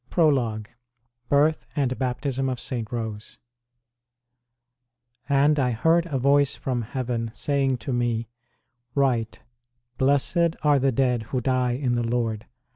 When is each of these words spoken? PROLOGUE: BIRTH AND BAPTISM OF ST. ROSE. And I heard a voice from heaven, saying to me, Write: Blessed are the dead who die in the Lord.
PROLOGUE: 0.09 0.65
BIRTH 1.29 1.67
AND 1.75 1.99
BAPTISM 1.99 2.49
OF 2.49 2.59
ST. 2.59 2.91
ROSE. 2.91 3.37
And 5.29 5.59
I 5.59 5.69
heard 5.73 6.07
a 6.07 6.17
voice 6.17 6.55
from 6.55 6.81
heaven, 6.81 7.29
saying 7.35 7.77
to 7.85 7.93
me, 7.93 8.27
Write: 8.95 9.41
Blessed 9.99 10.55
are 10.63 10.79
the 10.79 10.91
dead 10.91 11.21
who 11.29 11.39
die 11.39 11.73
in 11.73 11.93
the 11.93 12.01
Lord. 12.03 12.47